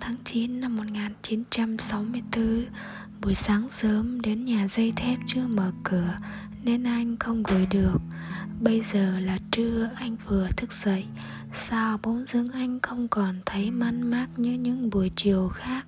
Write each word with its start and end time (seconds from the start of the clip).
tháng 0.00 0.16
9 0.24 0.60
năm 0.60 0.76
1964 0.76 2.64
Buổi 3.20 3.34
sáng 3.34 3.70
sớm 3.70 4.20
đến 4.20 4.44
nhà 4.44 4.68
dây 4.68 4.92
thép 4.96 5.18
chưa 5.26 5.46
mở 5.46 5.72
cửa 5.84 6.18
Nên 6.64 6.84
anh 6.84 7.16
không 7.16 7.42
gửi 7.42 7.66
được. 7.66 7.98
Bây 8.60 8.80
giờ 8.80 9.18
là 9.20 9.38
trưa, 9.50 9.90
anh 9.96 10.16
vừa 10.26 10.48
thức 10.56 10.72
dậy. 10.72 11.04
Sao 11.52 11.98
bỗng 12.02 12.24
dưng 12.32 12.48
anh 12.52 12.80
không 12.80 13.08
còn 13.08 13.40
thấy 13.46 13.70
man 13.70 14.10
mác 14.10 14.26
như 14.36 14.52
những 14.52 14.90
buổi 14.90 15.10
chiều 15.16 15.48
khác? 15.48 15.86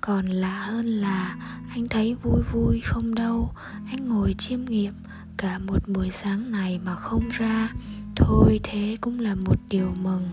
Còn 0.00 0.26
lạ 0.26 0.62
hơn 0.62 0.86
là 0.86 1.36
anh 1.70 1.88
thấy 1.88 2.16
vui 2.22 2.42
vui 2.52 2.80
không 2.80 3.14
đâu. 3.14 3.50
Anh 3.90 4.08
ngồi 4.08 4.34
chiêm 4.38 4.64
nghiệm 4.64 4.94
cả 5.36 5.58
một 5.58 5.88
buổi 5.88 6.10
sáng 6.10 6.50
này 6.50 6.80
mà 6.84 6.94
không 6.94 7.28
ra. 7.28 7.68
Thôi 8.16 8.60
thế 8.62 8.96
cũng 9.00 9.20
là 9.20 9.34
một 9.34 9.56
điều 9.68 9.94
mừng. 10.00 10.30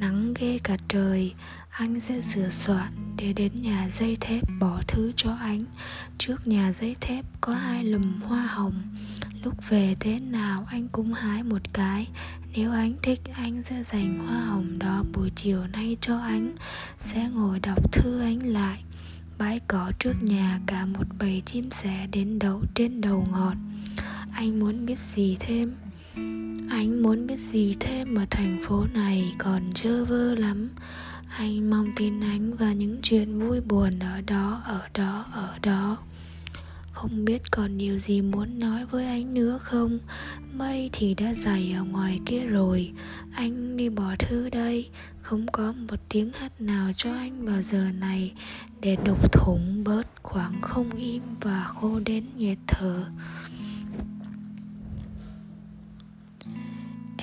Nắng 0.00 0.34
ghê 0.40 0.58
cả 0.64 0.76
trời. 0.88 1.32
Anh 1.72 2.00
sẽ 2.00 2.20
sửa 2.20 2.48
soạn 2.48 3.14
để 3.16 3.32
đến 3.32 3.52
nhà 3.62 3.88
dây 3.98 4.16
thép 4.20 4.44
bỏ 4.60 4.80
thứ 4.88 5.12
cho 5.16 5.30
anh. 5.40 5.64
Trước 6.18 6.46
nhà 6.46 6.72
dây 6.72 6.96
thép 7.00 7.24
có 7.40 7.54
hai 7.54 7.84
lùm 7.84 8.20
hoa 8.20 8.46
hồng. 8.46 8.82
Lúc 9.44 9.54
về 9.68 9.96
thế 10.00 10.20
nào 10.20 10.64
anh 10.68 10.88
cũng 10.88 11.12
hái 11.12 11.42
một 11.42 11.62
cái. 11.72 12.08
Nếu 12.56 12.72
anh 12.72 12.94
thích, 13.02 13.20
anh 13.36 13.62
sẽ 13.62 13.84
dành 13.92 14.26
hoa 14.26 14.40
hồng 14.40 14.78
đó 14.78 15.04
buổi 15.12 15.30
chiều 15.36 15.66
nay 15.66 15.96
cho 16.00 16.18
anh. 16.18 16.54
Sẽ 17.00 17.28
ngồi 17.28 17.60
đọc 17.60 17.92
thư 17.92 18.20
anh 18.20 18.46
lại. 18.46 18.82
Bãi 19.38 19.60
cỏ 19.68 19.92
trước 19.98 20.14
nhà 20.20 20.60
cả 20.66 20.86
một 20.86 21.06
bầy 21.18 21.42
chim 21.46 21.70
sẻ 21.70 22.06
đến 22.12 22.38
đậu 22.38 22.62
trên 22.74 23.00
đầu 23.00 23.26
ngọt 23.30 23.54
Anh 24.34 24.58
muốn 24.58 24.86
biết 24.86 24.98
gì 24.98 25.36
thêm? 25.40 25.74
Anh 26.70 27.02
muốn 27.02 27.26
biết 27.26 27.38
gì 27.38 27.76
thêm 27.80 28.14
ở 28.14 28.26
thành 28.30 28.60
phố 28.64 28.86
này 28.94 29.32
còn 29.38 29.70
chơ 29.74 30.04
vơ 30.04 30.34
lắm 30.34 30.70
anh 31.36 31.70
mong 31.70 31.92
tin 31.96 32.20
ánh 32.20 32.56
và 32.56 32.72
những 32.72 32.98
chuyện 33.02 33.38
vui 33.38 33.60
buồn 33.60 33.98
ở 33.98 34.20
đó 34.20 34.62
ở 34.64 34.88
đó 34.94 35.26
ở 35.32 35.58
đó. 35.62 35.98
Không 36.92 37.24
biết 37.24 37.42
còn 37.50 37.78
điều 37.78 37.98
gì 37.98 38.20
muốn 38.20 38.58
nói 38.58 38.86
với 38.86 39.06
anh 39.06 39.34
nữa 39.34 39.58
không? 39.62 39.98
Mây 40.52 40.90
thì 40.92 41.14
đã 41.14 41.34
dày 41.34 41.74
ở 41.76 41.84
ngoài 41.84 42.20
kia 42.26 42.46
rồi. 42.46 42.92
Anh 43.34 43.76
đi 43.76 43.88
bỏ 43.88 44.14
thư 44.18 44.50
đây. 44.50 44.88
Không 45.22 45.46
có 45.52 45.72
một 45.72 45.96
tiếng 46.08 46.32
hát 46.32 46.60
nào 46.60 46.92
cho 46.96 47.12
anh 47.12 47.46
vào 47.46 47.62
giờ 47.62 47.90
này. 47.98 48.32
Để 48.80 48.96
đục 49.04 49.32
thủng 49.32 49.84
bớt 49.84 50.06
khoảng 50.22 50.62
không 50.62 50.90
im 50.90 51.22
và 51.40 51.64
khô 51.64 52.00
đến 52.00 52.24
nghẹt 52.36 52.58
thở. 52.66 53.04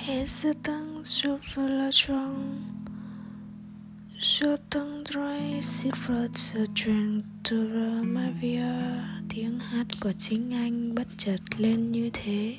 Et 0.06 0.28
c'est 0.28 0.54
un 0.64 1.68
la 1.68 1.90
Je 4.22 4.44
dry 5.02 5.62
si 5.62 5.88
votre 5.88 6.66
to 7.42 7.54
de 7.54 8.02
ma 8.02 8.28
Tiếng 9.28 9.58
hát 9.58 9.86
của 10.00 10.12
chính 10.18 10.50
anh 10.54 10.94
bất 10.94 11.06
chợt 11.16 11.38
lên 11.56 11.92
như 11.92 12.10
thế. 12.12 12.56